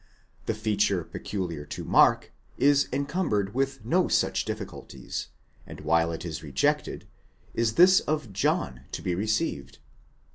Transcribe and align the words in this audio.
The 0.47 0.55
feature 0.55 1.03
peculiar 1.03 1.63
to 1.67 1.83
Mark 1.85 2.33
is 2.57 2.89
encumbered 2.91 3.53
with 3.53 3.85
no 3.85 4.07
such 4.07 4.45
difficulties, 4.45 5.27
and 5.67 5.81
while 5.81 6.11
it 6.11 6.25
is 6.25 6.41
rejected, 6.41 7.07
is 7.53 7.73
this 7.75 7.99
of 7.99 8.33
John 8.33 8.81
to 8.93 9.03
be 9.03 9.13
received? 9.13 9.77